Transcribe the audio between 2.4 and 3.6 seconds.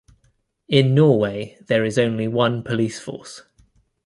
police force.